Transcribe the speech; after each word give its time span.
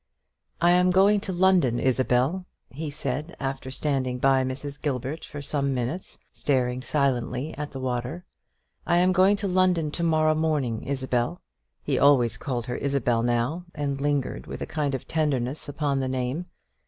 "I 0.59 0.71
am 0.71 0.89
going 0.89 1.19
to 1.19 1.31
London, 1.31 1.79
Isabel," 1.79 2.47
he 2.71 2.89
said, 2.89 3.35
after 3.39 3.69
standing 3.69 4.17
by 4.17 4.43
Mrs. 4.43 4.81
Gilbert 4.81 5.23
for 5.23 5.43
some 5.43 5.75
minutes, 5.75 6.17
staring 6.31 6.81
silently 6.81 7.55
at 7.55 7.71
the 7.71 7.79
water; 7.79 8.25
"I 8.87 8.97
am 8.97 9.11
going 9.11 9.35
to 9.35 9.47
London 9.47 9.91
to 9.91 10.01
morrow 10.03 10.33
morning, 10.33 10.81
Isabel." 10.85 11.43
He 11.83 11.99
always 11.99 12.35
called 12.35 12.65
her 12.65 12.77
Isabel 12.77 13.21
now, 13.21 13.65
and 13.75 14.01
lingered 14.01 14.47
with 14.47 14.63
a 14.63 14.65
kind 14.65 14.95
of 14.95 15.07
tenderness 15.07 15.69
upon 15.69 15.99
the 15.99 16.09
name. 16.09 16.47